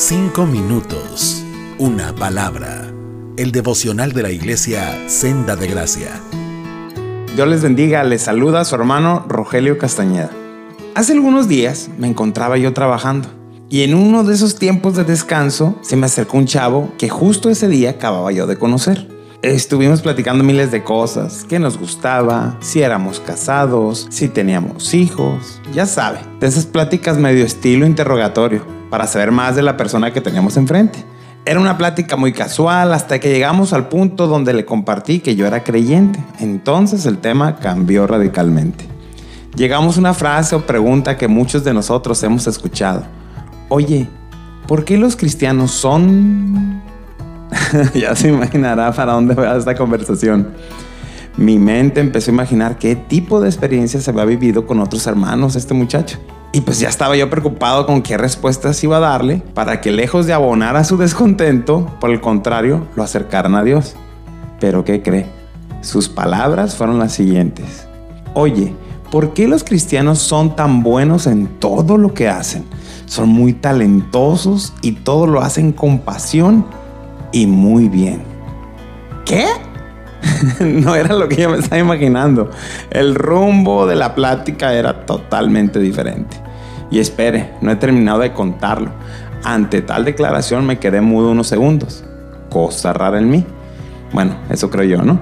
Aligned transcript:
Cinco 0.00 0.46
minutos, 0.46 1.42
una 1.76 2.14
palabra. 2.14 2.88
El 3.36 3.50
devocional 3.50 4.12
de 4.12 4.22
la 4.22 4.30
iglesia 4.30 4.96
Senda 5.08 5.56
de 5.56 5.66
Gracia. 5.66 6.20
Dios 7.34 7.48
les 7.48 7.62
bendiga, 7.62 8.04
les 8.04 8.22
saluda 8.22 8.64
su 8.64 8.76
hermano 8.76 9.26
Rogelio 9.26 9.76
Castañeda. 9.76 10.30
Hace 10.94 11.14
algunos 11.14 11.48
días 11.48 11.90
me 11.98 12.06
encontraba 12.06 12.56
yo 12.58 12.72
trabajando 12.72 13.28
y 13.68 13.82
en 13.82 13.94
uno 13.94 14.22
de 14.22 14.34
esos 14.34 14.54
tiempos 14.54 14.94
de 14.94 15.02
descanso 15.02 15.76
se 15.82 15.96
me 15.96 16.06
acercó 16.06 16.38
un 16.38 16.46
chavo 16.46 16.92
que 16.96 17.08
justo 17.08 17.50
ese 17.50 17.66
día 17.66 17.90
acababa 17.90 18.30
yo 18.30 18.46
de 18.46 18.56
conocer. 18.56 19.08
Estuvimos 19.42 20.02
platicando 20.02 20.44
miles 20.44 20.70
de 20.70 20.84
cosas, 20.84 21.44
qué 21.48 21.58
nos 21.58 21.76
gustaba, 21.76 22.56
si 22.60 22.82
éramos 22.82 23.18
casados, 23.18 24.06
si 24.10 24.28
teníamos 24.28 24.94
hijos, 24.94 25.60
ya 25.74 25.86
sabe, 25.86 26.20
de 26.38 26.46
esas 26.46 26.66
pláticas 26.66 27.18
medio 27.18 27.44
estilo 27.44 27.84
interrogatorio 27.84 28.77
para 28.90 29.06
saber 29.06 29.30
más 29.30 29.56
de 29.56 29.62
la 29.62 29.76
persona 29.76 30.12
que 30.12 30.20
teníamos 30.20 30.56
enfrente. 30.56 31.04
Era 31.44 31.60
una 31.60 31.78
plática 31.78 32.16
muy 32.16 32.32
casual 32.32 32.92
hasta 32.92 33.18
que 33.18 33.30
llegamos 33.30 33.72
al 33.72 33.88
punto 33.88 34.26
donde 34.26 34.52
le 34.52 34.64
compartí 34.64 35.20
que 35.20 35.34
yo 35.34 35.46
era 35.46 35.64
creyente. 35.64 36.22
Entonces 36.40 37.06
el 37.06 37.18
tema 37.18 37.56
cambió 37.56 38.06
radicalmente. 38.06 38.86
Llegamos 39.56 39.96
a 39.96 40.00
una 40.00 40.14
frase 40.14 40.54
o 40.54 40.66
pregunta 40.66 41.16
que 41.16 41.26
muchos 41.26 41.64
de 41.64 41.72
nosotros 41.72 42.22
hemos 42.22 42.46
escuchado. 42.46 43.04
Oye, 43.68 44.08
¿por 44.66 44.84
qué 44.84 44.98
los 44.98 45.16
cristianos 45.16 45.70
son... 45.70 46.82
ya 47.94 48.14
se 48.14 48.28
imaginará 48.28 48.92
para 48.92 49.14
dónde 49.14 49.34
va 49.34 49.56
esta 49.56 49.74
conversación. 49.74 50.48
Mi 51.38 51.56
mente 51.60 52.00
empezó 52.00 52.32
a 52.32 52.34
imaginar 52.34 52.78
qué 52.78 52.96
tipo 52.96 53.40
de 53.40 53.48
experiencia 53.48 54.00
se 54.00 54.10
había 54.10 54.24
vivido 54.24 54.66
con 54.66 54.80
otros 54.80 55.06
hermanos 55.06 55.54
este 55.54 55.72
muchacho. 55.72 56.18
Y 56.50 56.62
pues 56.62 56.80
ya 56.80 56.88
estaba 56.88 57.16
yo 57.16 57.30
preocupado 57.30 57.86
con 57.86 58.02
qué 58.02 58.16
respuestas 58.16 58.82
iba 58.82 58.96
a 58.96 59.00
darle 59.00 59.40
para 59.54 59.80
que 59.80 59.92
lejos 59.92 60.26
de 60.26 60.32
abonar 60.32 60.74
a 60.74 60.82
su 60.82 60.96
descontento, 60.96 61.86
por 62.00 62.10
el 62.10 62.20
contrario, 62.20 62.88
lo 62.96 63.04
acercaran 63.04 63.54
a 63.54 63.62
Dios. 63.62 63.94
Pero 64.58 64.84
¿qué 64.84 65.00
cree? 65.00 65.26
Sus 65.80 66.08
palabras 66.08 66.74
fueron 66.74 66.98
las 66.98 67.12
siguientes. 67.12 67.86
Oye, 68.34 68.74
¿por 69.12 69.32
qué 69.32 69.46
los 69.46 69.62
cristianos 69.62 70.18
son 70.18 70.56
tan 70.56 70.82
buenos 70.82 71.28
en 71.28 71.46
todo 71.60 71.98
lo 71.98 72.14
que 72.14 72.28
hacen? 72.28 72.64
Son 73.06 73.28
muy 73.28 73.52
talentosos 73.52 74.72
y 74.82 74.90
todo 74.90 75.28
lo 75.28 75.40
hacen 75.40 75.70
con 75.70 76.00
pasión 76.00 76.66
y 77.30 77.46
muy 77.46 77.88
bien. 77.88 78.22
¿Qué? 79.24 79.46
no 80.60 80.94
era 80.94 81.14
lo 81.14 81.28
que 81.28 81.36
yo 81.36 81.50
me 81.50 81.58
estaba 81.58 81.78
imaginando. 81.78 82.50
El 82.90 83.14
rumbo 83.14 83.86
de 83.86 83.96
la 83.96 84.14
plática 84.14 84.74
era 84.74 85.06
totalmente 85.06 85.78
diferente. 85.78 86.36
Y 86.90 87.00
espere, 87.00 87.52
no 87.60 87.70
he 87.70 87.76
terminado 87.76 88.20
de 88.20 88.32
contarlo. 88.32 88.90
Ante 89.44 89.82
tal 89.82 90.04
declaración 90.04 90.66
me 90.66 90.78
quedé 90.78 91.00
mudo 91.00 91.30
unos 91.30 91.46
segundos. 91.46 92.04
Cosa 92.50 92.92
rara 92.92 93.18
en 93.18 93.30
mí. 93.30 93.44
Bueno, 94.12 94.36
eso 94.50 94.70
creo 94.70 94.84
yo, 94.84 95.02
¿no? 95.02 95.18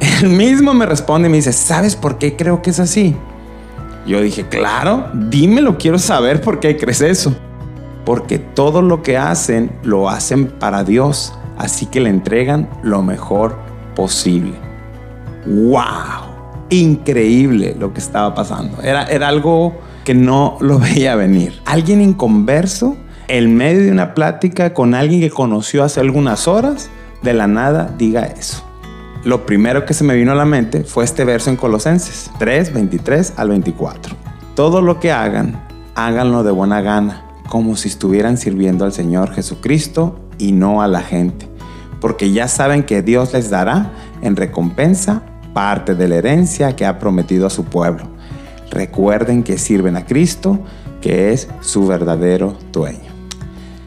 Él 0.22 0.30
mismo 0.30 0.74
me 0.74 0.86
responde 0.86 1.28
y 1.28 1.30
me 1.30 1.36
dice, 1.36 1.52
¿sabes 1.52 1.96
por 1.96 2.18
qué 2.18 2.36
creo 2.36 2.62
que 2.62 2.70
es 2.70 2.80
así? 2.80 3.16
Yo 4.06 4.20
dije, 4.20 4.48
claro, 4.48 5.06
dímelo, 5.14 5.78
quiero 5.78 5.98
saber 5.98 6.40
por 6.40 6.58
qué 6.58 6.76
crees 6.76 7.02
eso. 7.02 7.36
Porque 8.04 8.38
todo 8.38 8.82
lo 8.82 9.02
que 9.02 9.16
hacen 9.16 9.70
lo 9.84 10.08
hacen 10.08 10.48
para 10.48 10.82
Dios, 10.82 11.34
así 11.56 11.86
que 11.86 12.00
le 12.00 12.10
entregan 12.10 12.68
lo 12.82 13.02
mejor 13.02 13.56
posible. 13.94 14.54
¡Wow! 15.46 16.32
Increíble 16.70 17.76
lo 17.78 17.92
que 17.92 18.00
estaba 18.00 18.34
pasando. 18.34 18.80
Era, 18.82 19.04
era 19.04 19.28
algo 19.28 19.74
que 20.04 20.14
no 20.14 20.56
lo 20.60 20.78
veía 20.78 21.16
venir. 21.16 21.60
Alguien 21.64 22.00
inconverso, 22.00 22.96
en 23.28 23.56
medio 23.56 23.82
de 23.82 23.90
una 23.90 24.14
plática 24.14 24.74
con 24.74 24.94
alguien 24.94 25.20
que 25.20 25.30
conoció 25.30 25.84
hace 25.84 26.00
algunas 26.00 26.48
horas, 26.48 26.90
de 27.22 27.34
la 27.34 27.46
nada 27.46 27.94
diga 27.96 28.24
eso. 28.24 28.64
Lo 29.24 29.46
primero 29.46 29.86
que 29.86 29.94
se 29.94 30.02
me 30.02 30.16
vino 30.16 30.32
a 30.32 30.34
la 30.34 30.44
mente 30.44 30.82
fue 30.82 31.04
este 31.04 31.24
verso 31.24 31.50
en 31.50 31.56
Colosenses 31.56 32.30
3, 32.38 32.72
23 32.72 33.34
al 33.36 33.50
24. 33.50 34.16
Todo 34.56 34.82
lo 34.82 34.98
que 34.98 35.12
hagan, 35.12 35.64
háganlo 35.94 36.42
de 36.42 36.50
buena 36.50 36.80
gana, 36.80 37.24
como 37.48 37.76
si 37.76 37.88
estuvieran 37.88 38.36
sirviendo 38.36 38.84
al 38.84 38.92
Señor 38.92 39.32
Jesucristo 39.32 40.18
y 40.38 40.50
no 40.50 40.82
a 40.82 40.88
la 40.88 41.02
gente 41.02 41.51
porque 42.02 42.32
ya 42.32 42.48
saben 42.48 42.82
que 42.82 43.00
Dios 43.00 43.32
les 43.32 43.48
dará 43.48 43.92
en 44.22 44.34
recompensa 44.34 45.22
parte 45.54 45.94
de 45.94 46.08
la 46.08 46.16
herencia 46.16 46.74
que 46.74 46.84
ha 46.84 46.98
prometido 46.98 47.46
a 47.46 47.50
su 47.50 47.64
pueblo. 47.64 48.08
Recuerden 48.72 49.44
que 49.44 49.56
sirven 49.56 49.96
a 49.96 50.04
Cristo, 50.04 50.58
que 51.00 51.32
es 51.32 51.48
su 51.60 51.86
verdadero 51.86 52.56
dueño. 52.72 53.12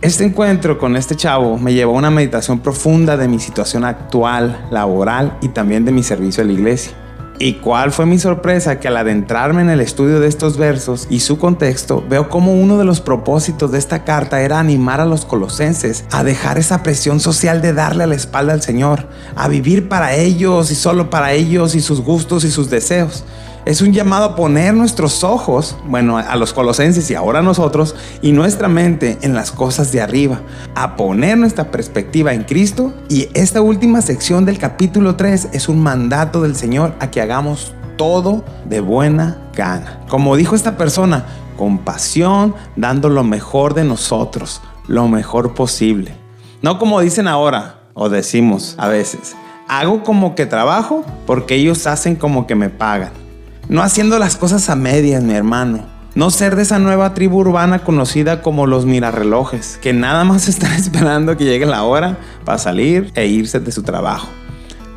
Este 0.00 0.24
encuentro 0.24 0.78
con 0.78 0.94
este 0.96 1.16
chavo 1.16 1.58
me 1.58 1.74
llevó 1.74 1.96
a 1.96 1.98
una 1.98 2.10
meditación 2.10 2.60
profunda 2.60 3.16
de 3.16 3.26
mi 3.26 3.40
situación 3.40 3.84
actual, 3.84 4.68
laboral 4.70 5.36
y 5.42 5.48
también 5.48 5.84
de 5.84 5.90
mi 5.90 6.04
servicio 6.04 6.44
a 6.44 6.46
la 6.46 6.52
iglesia. 6.52 6.92
¿Y 7.38 7.54
cuál 7.54 7.90
fue 7.90 8.06
mi 8.06 8.18
sorpresa? 8.20 8.78
Que 8.78 8.86
al 8.86 8.96
adentrarme 8.96 9.62
en 9.62 9.68
el 9.68 9.80
estudio 9.80 10.20
de 10.20 10.28
estos 10.28 10.56
versos 10.56 11.08
y 11.10 11.18
su 11.18 11.36
contexto, 11.36 12.04
veo 12.08 12.28
como 12.28 12.54
uno 12.54 12.78
de 12.78 12.84
los 12.84 13.00
propósitos 13.00 13.72
de 13.72 13.78
esta 13.78 14.04
carta 14.04 14.40
era 14.40 14.60
animar 14.60 15.00
a 15.00 15.04
los 15.04 15.24
colosenses 15.24 16.04
a 16.12 16.22
dejar 16.22 16.58
esa 16.58 16.84
presión 16.84 17.18
social 17.18 17.60
de 17.60 17.72
darle 17.72 18.06
la 18.06 18.14
espalda 18.14 18.52
al 18.52 18.62
Señor, 18.62 19.08
a 19.34 19.48
vivir 19.48 19.88
para 19.88 20.14
ellos 20.14 20.70
y 20.70 20.76
solo 20.76 21.10
para 21.10 21.32
ellos 21.32 21.74
y 21.74 21.80
sus 21.80 22.02
gustos 22.02 22.44
y 22.44 22.52
sus 22.52 22.70
deseos 22.70 23.24
es 23.66 23.80
un 23.80 23.92
llamado 23.92 24.24
a 24.24 24.36
poner 24.36 24.74
nuestros 24.74 25.24
ojos, 25.24 25.76
bueno, 25.86 26.18
a 26.18 26.36
los 26.36 26.52
colosenses 26.52 27.10
y 27.10 27.14
ahora 27.14 27.38
a 27.38 27.42
nosotros, 27.42 27.94
y 28.20 28.32
nuestra 28.32 28.68
mente 28.68 29.18
en 29.22 29.34
las 29.34 29.52
cosas 29.52 29.90
de 29.90 30.02
arriba, 30.02 30.42
a 30.74 30.96
poner 30.96 31.38
nuestra 31.38 31.70
perspectiva 31.70 32.34
en 32.34 32.44
Cristo. 32.44 32.92
Y 33.08 33.28
esta 33.34 33.62
última 33.62 34.02
sección 34.02 34.44
del 34.44 34.58
capítulo 34.58 35.16
3 35.16 35.48
es 35.52 35.68
un 35.68 35.82
mandato 35.82 36.42
del 36.42 36.56
Señor 36.56 36.94
a 37.00 37.10
que 37.10 37.20
hagamos 37.20 37.72
todo 37.96 38.44
de 38.68 38.80
buena 38.80 39.38
gana. 39.54 40.00
Como 40.08 40.36
dijo 40.36 40.54
esta 40.54 40.76
persona, 40.76 41.24
con 41.56 41.78
pasión, 41.78 42.54
dando 42.76 43.08
lo 43.08 43.24
mejor 43.24 43.74
de 43.74 43.84
nosotros, 43.84 44.60
lo 44.88 45.08
mejor 45.08 45.54
posible. 45.54 46.14
No 46.60 46.78
como 46.78 47.00
dicen 47.00 47.28
ahora, 47.28 47.80
o 47.94 48.08
decimos 48.08 48.74
a 48.78 48.88
veces, 48.88 49.36
hago 49.68 50.02
como 50.02 50.34
que 50.34 50.46
trabajo 50.46 51.04
porque 51.26 51.54
ellos 51.54 51.86
hacen 51.86 52.16
como 52.16 52.46
que 52.46 52.56
me 52.56 52.68
pagan. 52.68 53.23
No 53.68 53.82
haciendo 53.82 54.18
las 54.18 54.36
cosas 54.36 54.68
a 54.68 54.76
medias, 54.76 55.22
mi 55.22 55.32
hermano. 55.32 55.86
No 56.14 56.30
ser 56.30 56.54
de 56.54 56.62
esa 56.62 56.78
nueva 56.78 57.14
tribu 57.14 57.38
urbana 57.38 57.80
conocida 57.80 58.42
como 58.42 58.66
los 58.66 58.84
mirarrelojes, 58.84 59.78
que 59.80 59.92
nada 59.92 60.24
más 60.24 60.48
están 60.48 60.72
esperando 60.74 61.36
que 61.36 61.44
llegue 61.44 61.66
la 61.66 61.82
hora 61.82 62.18
para 62.44 62.58
salir 62.58 63.10
e 63.14 63.26
irse 63.26 63.60
de 63.60 63.72
su 63.72 63.82
trabajo. 63.82 64.28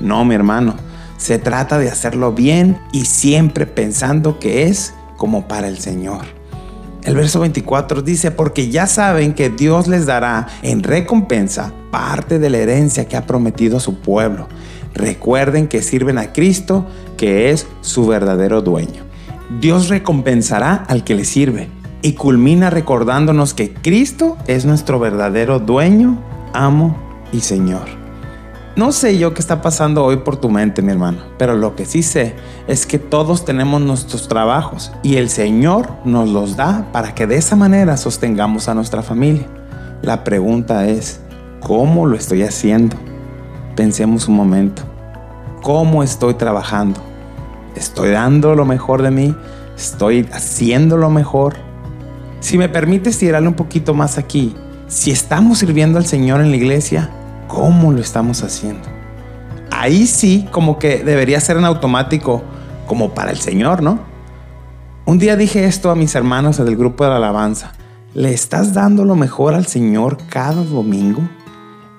No, 0.00 0.24
mi 0.24 0.34
hermano. 0.34 0.74
Se 1.16 1.38
trata 1.38 1.78
de 1.78 1.88
hacerlo 1.88 2.32
bien 2.32 2.78
y 2.92 3.06
siempre 3.06 3.66
pensando 3.66 4.38
que 4.38 4.64
es 4.64 4.92
como 5.16 5.48
para 5.48 5.68
el 5.68 5.78
Señor. 5.78 6.26
El 7.04 7.14
verso 7.14 7.38
24 7.38 8.02
dice, 8.02 8.32
porque 8.32 8.68
ya 8.68 8.86
saben 8.86 9.32
que 9.32 9.48
Dios 9.48 9.86
les 9.86 10.06
dará 10.06 10.48
en 10.62 10.82
recompensa 10.82 11.72
parte 11.92 12.40
de 12.40 12.50
la 12.50 12.58
herencia 12.58 13.06
que 13.06 13.16
ha 13.16 13.26
prometido 13.26 13.76
a 13.76 13.80
su 13.80 14.00
pueblo. 14.00 14.48
Recuerden 14.92 15.68
que 15.68 15.82
sirven 15.82 16.18
a 16.18 16.32
Cristo, 16.32 16.86
que 17.16 17.50
es 17.50 17.66
su 17.80 18.06
verdadero 18.06 18.62
dueño. 18.62 19.04
Dios 19.60 19.88
recompensará 19.88 20.74
al 20.74 21.04
que 21.04 21.14
le 21.14 21.24
sirve 21.24 21.68
y 22.02 22.14
culmina 22.14 22.70
recordándonos 22.70 23.54
que 23.54 23.72
Cristo 23.72 24.36
es 24.46 24.64
nuestro 24.64 24.98
verdadero 24.98 25.58
dueño, 25.58 26.22
amo 26.52 26.96
y 27.32 27.40
Señor. 27.40 27.84
No 28.76 28.92
sé 28.92 29.16
yo 29.16 29.32
qué 29.32 29.40
está 29.40 29.62
pasando 29.62 30.04
hoy 30.04 30.18
por 30.18 30.36
tu 30.36 30.50
mente, 30.50 30.82
mi 30.82 30.92
hermano, 30.92 31.18
pero 31.38 31.56
lo 31.56 31.74
que 31.74 31.86
sí 31.86 32.02
sé 32.02 32.34
es 32.66 32.84
que 32.84 32.98
todos 32.98 33.46
tenemos 33.46 33.80
nuestros 33.80 34.28
trabajos 34.28 34.92
y 35.02 35.16
el 35.16 35.30
Señor 35.30 35.88
nos 36.04 36.28
los 36.28 36.56
da 36.56 36.86
para 36.92 37.14
que 37.14 37.26
de 37.26 37.36
esa 37.36 37.56
manera 37.56 37.96
sostengamos 37.96 38.68
a 38.68 38.74
nuestra 38.74 39.02
familia. 39.02 39.46
La 40.02 40.24
pregunta 40.24 40.86
es, 40.86 41.20
¿cómo 41.60 42.04
lo 42.04 42.16
estoy 42.16 42.42
haciendo? 42.42 42.96
Pensemos 43.74 44.28
un 44.28 44.36
momento. 44.36 44.82
¿Cómo 45.62 46.02
estoy 46.02 46.34
trabajando? 46.34 47.05
¿Estoy 47.76 48.10
dando 48.10 48.54
lo 48.54 48.64
mejor 48.64 49.02
de 49.02 49.10
mí? 49.10 49.34
¿Estoy 49.76 50.26
haciendo 50.32 50.96
lo 50.96 51.10
mejor? 51.10 51.56
Si 52.40 52.56
me 52.56 52.68
permites 52.68 53.18
tirarle 53.18 53.48
un 53.48 53.54
poquito 53.54 53.92
más 53.92 54.16
aquí, 54.16 54.54
si 54.88 55.10
estamos 55.10 55.58
sirviendo 55.58 55.98
al 55.98 56.06
Señor 56.06 56.40
en 56.40 56.50
la 56.50 56.56
iglesia, 56.56 57.10
¿cómo 57.48 57.92
lo 57.92 58.00
estamos 58.00 58.42
haciendo? 58.42 58.88
Ahí 59.70 60.06
sí, 60.06 60.48
como 60.52 60.78
que 60.78 61.04
debería 61.04 61.38
ser 61.38 61.58
en 61.58 61.66
automático, 61.66 62.42
como 62.86 63.12
para 63.12 63.30
el 63.30 63.38
Señor, 63.38 63.82
¿no? 63.82 63.98
Un 65.04 65.18
día 65.18 65.36
dije 65.36 65.66
esto 65.66 65.90
a 65.90 65.94
mis 65.94 66.14
hermanos 66.14 66.56
del 66.56 66.76
grupo 66.76 67.04
de 67.04 67.10
la 67.10 67.16
alabanza. 67.16 67.72
¿Le 68.14 68.32
estás 68.32 68.72
dando 68.72 69.04
lo 69.04 69.16
mejor 69.16 69.52
al 69.52 69.66
Señor 69.66 70.16
cada 70.30 70.64
domingo? 70.64 71.22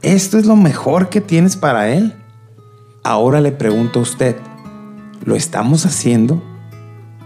¿Esto 0.00 0.38
es 0.38 0.46
lo 0.46 0.56
mejor 0.56 1.10
que 1.10 1.20
tienes 1.20 1.56
para 1.56 1.90
Él? 1.90 2.14
Ahora 3.02 3.40
le 3.40 3.52
pregunto 3.52 3.98
a 3.98 4.02
usted, 4.02 4.36
¿lo 5.24 5.34
estamos 5.34 5.86
haciendo? 5.86 6.42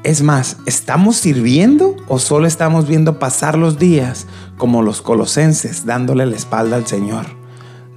Es 0.03 0.23
más, 0.23 0.57
¿estamos 0.67 1.17
sirviendo 1.17 1.97
o 2.09 2.19
solo 2.19 2.47
estamos 2.47 2.89
viendo 2.89 3.19
pasar 3.19 3.57
los 3.57 3.79
días 3.79 4.27
como 4.59 4.83
los 4.83 5.01
colosenses 5.01 5.87
dándole 5.87 6.27
la 6.27 6.35
espalda 6.35 6.77
al 6.77 6.87
Señor, 6.87 7.27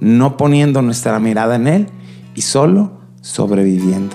no 0.00 0.36
poniendo 0.36 0.82
nuestra 0.82 1.18
mirada 1.18 1.56
en 1.56 1.66
Él 1.66 1.88
y 2.34 2.42
solo 2.42 2.92
sobreviviendo? 3.22 4.14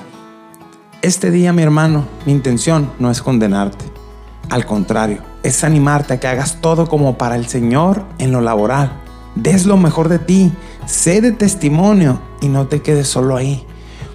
Este 1.01 1.31
día, 1.31 1.51
mi 1.51 1.63
hermano, 1.63 2.05
mi 2.25 2.31
intención 2.31 2.89
no 2.99 3.11
es 3.11 3.21
condenarte. 3.21 3.85
Al 4.49 4.65
contrario, 4.65 5.21
es 5.43 5.63
animarte 5.63 6.13
a 6.13 6.19
que 6.19 6.27
hagas 6.27 6.61
todo 6.61 6.87
como 6.87 7.17
para 7.17 7.35
el 7.35 7.47
Señor 7.47 8.05
en 8.19 8.31
lo 8.31 8.39
laboral. 8.39 9.01
Des 9.35 9.65
lo 9.65 9.77
mejor 9.77 10.09
de 10.09 10.19
ti, 10.19 10.51
sé 10.85 11.21
de 11.21 11.31
testimonio 11.31 12.21
y 12.41 12.49
no 12.49 12.67
te 12.67 12.81
quedes 12.81 13.07
solo 13.07 13.35
ahí. 13.35 13.65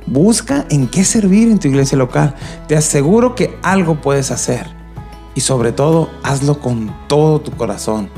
Busca 0.06 0.66
en 0.70 0.86
qué 0.86 1.04
servir 1.04 1.50
en 1.50 1.58
tu 1.58 1.68
iglesia 1.68 1.98
local. 1.98 2.34
Te 2.68 2.76
aseguro 2.76 3.34
que 3.34 3.58
algo 3.62 4.00
puedes 4.00 4.30
hacer. 4.30 4.66
Y 5.34 5.40
sobre 5.40 5.72
todo, 5.72 6.08
hazlo 6.22 6.60
con 6.60 6.94
todo 7.08 7.40
tu 7.40 7.50
corazón. 7.52 8.08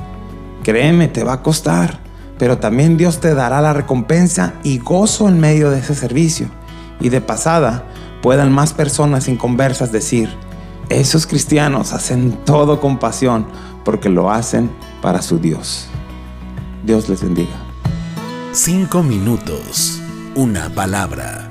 Créeme, 0.62 1.08
te 1.08 1.24
va 1.24 1.34
a 1.34 1.42
costar, 1.42 2.00
pero 2.38 2.58
también 2.58 2.96
Dios 2.96 3.20
te 3.20 3.34
dará 3.34 3.60
la 3.62 3.72
recompensa 3.72 4.54
y 4.62 4.78
gozo 4.78 5.28
en 5.28 5.40
medio 5.40 5.70
de 5.70 5.80
ese 5.80 5.94
servicio. 5.94 6.48
Y 7.00 7.08
de 7.08 7.20
pasada, 7.20 7.84
puedan 8.22 8.52
más 8.52 8.74
personas 8.74 9.28
inconversas 9.28 9.90
decir, 9.90 10.28
esos 10.90 11.26
cristianos 11.26 11.92
hacen 11.92 12.32
todo 12.44 12.80
con 12.80 12.98
pasión 12.98 13.46
porque 13.84 14.08
lo 14.08 14.30
hacen 14.30 14.70
para 15.00 15.22
su 15.22 15.38
Dios. 15.38 15.86
Dios 16.84 17.08
les 17.08 17.22
bendiga. 17.22 17.56
Cinco 18.52 19.02
minutos, 19.02 20.00
una 20.34 20.68
palabra 20.70 21.47